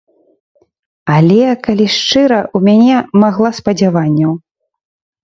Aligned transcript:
Але, 1.15 1.43
калі 1.67 1.85
шчыра, 1.95 2.39
у 2.61 2.63
мяне 2.69 2.97
магла 3.25 3.49
спадзяванняў. 3.59 4.33